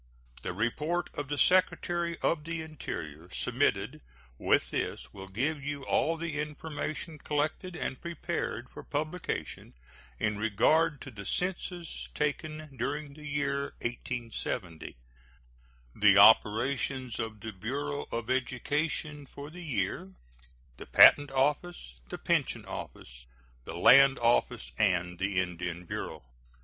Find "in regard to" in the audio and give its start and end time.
10.17-11.11